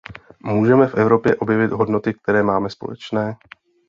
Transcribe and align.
Můžeme 0.43 0.87
v 0.87 0.95
Evropě 0.95 1.35
objevit 1.35 1.71
hodnoty, 1.71 2.13
které 2.13 2.43
máme 2.43 2.69
společné. 2.69 3.37